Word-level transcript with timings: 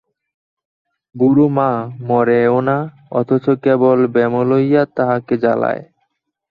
বুড়ো 1.15 1.47
মা 1.49 1.69
মরেও 2.07 2.57
না, 2.61 2.77
অথচ 3.11 3.45
কেবল 3.63 3.99
ব্যামো 4.13 4.41
লইয়া 4.43 4.83
তাহাকে 4.97 5.35
জ্বালায়। 5.37 5.81